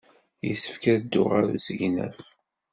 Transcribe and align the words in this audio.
Yessefk 0.47 0.83
ad 0.91 0.99
dduɣ 1.03 1.27
ɣer 1.33 1.45
usegnaf. 1.55 2.21